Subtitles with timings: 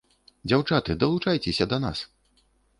[0.51, 2.05] Дзяўчаты, далучайцеся да нас.